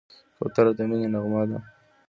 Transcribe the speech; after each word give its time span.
کوتره 0.37 0.71
د 0.77 0.79
مینې 0.89 1.07
نغمه 1.13 1.41
ده. 1.49 1.59